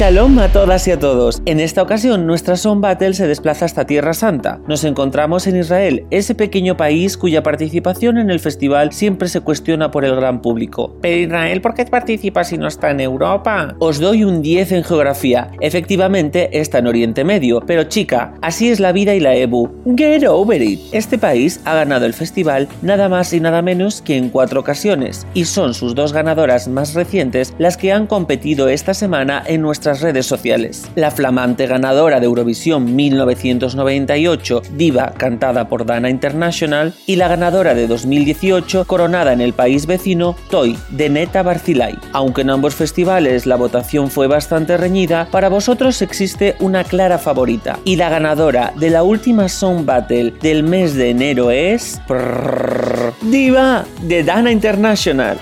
Shalom 0.00 0.38
a 0.38 0.48
todas 0.48 0.88
y 0.88 0.92
a 0.92 0.98
todos. 0.98 1.42
En 1.44 1.60
esta 1.60 1.82
ocasión, 1.82 2.26
nuestra 2.26 2.56
Song 2.56 2.80
Battle 2.80 3.12
se 3.12 3.28
desplaza 3.28 3.66
hasta 3.66 3.84
Tierra 3.84 4.14
Santa. 4.14 4.58
Nos 4.66 4.82
encontramos 4.84 5.46
en 5.46 5.58
Israel, 5.58 6.06
ese 6.10 6.34
pequeño 6.34 6.74
país 6.78 7.18
cuya 7.18 7.42
participación 7.42 8.16
en 8.16 8.30
el 8.30 8.40
festival 8.40 8.94
siempre 8.94 9.28
se 9.28 9.42
cuestiona 9.42 9.90
por 9.90 10.06
el 10.06 10.16
gran 10.16 10.40
público. 10.40 10.96
Pero 11.02 11.20
Israel, 11.20 11.60
¿por 11.60 11.74
qué 11.74 11.84
participa 11.84 12.44
si 12.44 12.56
no 12.56 12.66
está 12.66 12.90
en 12.92 13.00
Europa? 13.00 13.76
Os 13.78 14.00
doy 14.00 14.24
un 14.24 14.40
10 14.40 14.72
en 14.72 14.84
geografía. 14.84 15.50
Efectivamente, 15.60 16.48
está 16.58 16.78
en 16.78 16.86
Oriente 16.86 17.22
Medio. 17.22 17.60
Pero 17.66 17.84
chica, 17.84 18.32
así 18.40 18.70
es 18.70 18.80
la 18.80 18.92
vida 18.92 19.14
y 19.14 19.20
la 19.20 19.34
EBU. 19.34 19.82
Get 19.98 20.26
over 20.26 20.62
it. 20.62 20.80
Este 20.92 21.18
país 21.18 21.60
ha 21.66 21.74
ganado 21.74 22.06
el 22.06 22.14
festival 22.14 22.68
nada 22.80 23.10
más 23.10 23.34
y 23.34 23.40
nada 23.40 23.60
menos 23.60 24.00
que 24.00 24.16
en 24.16 24.30
cuatro 24.30 24.60
ocasiones. 24.60 25.26
Y 25.34 25.44
son 25.44 25.74
sus 25.74 25.94
dos 25.94 26.14
ganadoras 26.14 26.68
más 26.68 26.94
recientes 26.94 27.52
las 27.58 27.76
que 27.76 27.92
han 27.92 28.06
competido 28.06 28.70
esta 28.70 28.94
semana 28.94 29.42
en 29.46 29.60
nuestra 29.60 29.89
redes 29.98 30.26
sociales. 30.26 30.88
La 30.94 31.10
flamante 31.10 31.66
ganadora 31.66 32.20
de 32.20 32.26
Eurovisión 32.26 32.94
1998, 32.94 34.62
Diva, 34.76 35.12
cantada 35.16 35.68
por 35.68 35.84
Dana 35.84 36.08
International, 36.08 36.94
y 37.06 37.16
la 37.16 37.26
ganadora 37.26 37.74
de 37.74 37.88
2018, 37.88 38.84
coronada 38.86 39.32
en 39.32 39.40
el 39.40 39.54
país 39.54 39.86
vecino, 39.86 40.36
Toy, 40.50 40.78
de 40.90 41.10
Neta 41.10 41.42
Barcilay. 41.42 41.98
Aunque 42.12 42.42
en 42.42 42.50
ambos 42.50 42.76
festivales 42.76 43.46
la 43.46 43.56
votación 43.56 44.08
fue 44.08 44.28
bastante 44.28 44.76
reñida, 44.76 45.26
para 45.32 45.48
vosotros 45.48 46.00
existe 46.02 46.54
una 46.60 46.84
clara 46.84 47.18
favorita, 47.18 47.80
y 47.84 47.96
la 47.96 48.08
ganadora 48.08 48.72
de 48.76 48.90
la 48.90 49.02
última 49.02 49.48
Song 49.48 49.84
Battle 49.84 50.34
del 50.40 50.62
mes 50.62 50.94
de 50.94 51.10
enero 51.10 51.50
es... 51.50 52.00
Diva, 53.22 53.84
de 54.02 54.22
Dana 54.22 54.52
International. 54.52 55.38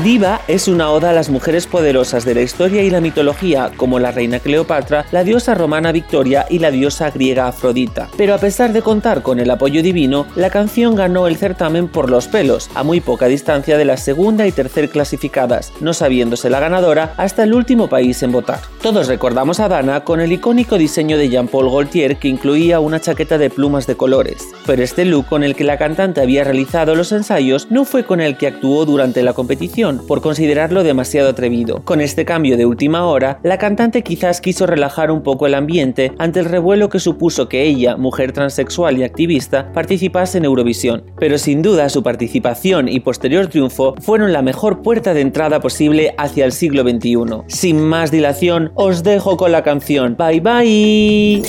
Diva 0.00 0.40
es 0.48 0.68
una 0.68 0.90
oda 0.90 1.10
a 1.10 1.12
las 1.12 1.28
mujeres 1.28 1.66
poderosas 1.66 2.24
de 2.24 2.34
la 2.34 2.40
historia 2.40 2.82
y 2.82 2.88
la 2.88 3.02
mitología, 3.02 3.70
como 3.76 3.98
la 3.98 4.10
reina 4.10 4.40
Cleopatra, 4.40 5.04
la 5.12 5.22
diosa 5.22 5.54
romana 5.54 5.92
Victoria 5.92 6.46
y 6.48 6.60
la 6.60 6.70
diosa 6.70 7.10
griega 7.10 7.46
Afrodita. 7.46 8.08
Pero 8.16 8.32
a 8.32 8.38
pesar 8.38 8.72
de 8.72 8.80
contar 8.80 9.20
con 9.20 9.38
el 9.38 9.50
apoyo 9.50 9.82
divino, 9.82 10.26
la 10.34 10.48
canción 10.48 10.94
ganó 10.94 11.28
el 11.28 11.36
certamen 11.36 11.88
por 11.88 12.08
los 12.08 12.26
pelos, 12.26 12.70
a 12.74 12.82
muy 12.82 13.02
poca 13.02 13.26
distancia 13.26 13.76
de 13.76 13.84
la 13.84 13.98
segunda 13.98 14.46
y 14.46 14.52
tercer 14.52 14.88
clasificadas, 14.88 15.74
no 15.82 15.92
sabiéndose 15.92 16.48
la 16.48 16.58
ganadora 16.58 17.12
hasta 17.18 17.42
el 17.42 17.52
último 17.52 17.88
país 17.88 18.22
en 18.22 18.32
votar. 18.32 18.60
Todos 18.82 19.06
recordamos 19.06 19.60
a 19.60 19.68
Dana 19.68 20.02
con 20.02 20.20
el 20.20 20.32
icónico 20.32 20.76
diseño 20.76 21.16
de 21.16 21.28
Jean-Paul 21.28 21.70
Gaultier 21.70 22.16
que 22.16 22.26
incluía 22.26 22.80
una 22.80 22.98
chaqueta 22.98 23.38
de 23.38 23.48
plumas 23.48 23.86
de 23.86 23.96
colores, 23.96 24.48
pero 24.66 24.82
este 24.82 25.04
look 25.04 25.26
con 25.26 25.44
el 25.44 25.54
que 25.54 25.62
la 25.62 25.78
cantante 25.78 26.20
había 26.20 26.42
realizado 26.42 26.96
los 26.96 27.12
ensayos 27.12 27.70
no 27.70 27.84
fue 27.84 28.04
con 28.04 28.20
el 28.20 28.36
que 28.36 28.48
actuó 28.48 28.84
durante 28.84 29.22
la 29.22 29.34
competición 29.34 30.04
por 30.08 30.20
considerarlo 30.20 30.82
demasiado 30.82 31.28
atrevido. 31.28 31.84
Con 31.84 32.00
este 32.00 32.24
cambio 32.24 32.56
de 32.56 32.66
última 32.66 33.06
hora, 33.06 33.38
la 33.44 33.56
cantante 33.56 34.02
quizás 34.02 34.40
quiso 34.40 34.66
relajar 34.66 35.12
un 35.12 35.22
poco 35.22 35.46
el 35.46 35.54
ambiente 35.54 36.10
ante 36.18 36.40
el 36.40 36.46
revuelo 36.46 36.88
que 36.88 36.98
supuso 36.98 37.48
que 37.48 37.62
ella, 37.62 37.96
mujer 37.96 38.32
transexual 38.32 38.98
y 38.98 39.04
activista, 39.04 39.70
participase 39.72 40.38
en 40.38 40.44
Eurovisión. 40.44 41.04
Pero 41.20 41.38
sin 41.38 41.62
duda 41.62 41.88
su 41.88 42.02
participación 42.02 42.88
y 42.88 42.98
posterior 42.98 43.46
triunfo 43.46 43.94
fueron 44.00 44.32
la 44.32 44.42
mejor 44.42 44.82
puerta 44.82 45.14
de 45.14 45.20
entrada 45.20 45.60
posible 45.60 46.16
hacia 46.18 46.44
el 46.44 46.50
siglo 46.50 46.82
XXI. 46.82 47.44
Sin 47.46 47.80
más 47.80 48.10
dilación, 48.10 48.71
os 48.74 49.02
dejo 49.02 49.36
con 49.36 49.52
la 49.52 49.62
canción. 49.62 50.16
Bye 50.16 50.40
bye. 50.40 51.42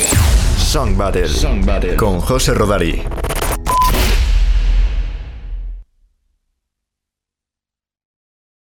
Song 0.58 0.98
Battle, 0.98 1.28
Song 1.28 1.66
Battle. 1.66 1.96
con 1.96 2.20
José 2.20 2.54
Rodari. 2.54 3.02